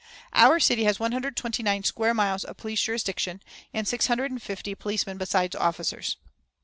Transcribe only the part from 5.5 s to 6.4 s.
officers.